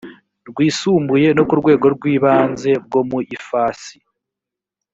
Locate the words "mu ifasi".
3.09-3.97